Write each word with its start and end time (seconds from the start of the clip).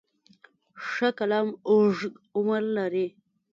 ښه 0.87 1.09
قلم 1.17 1.47
اوږد 1.69 2.13
عمر 2.37 2.63
لري. 2.77 3.07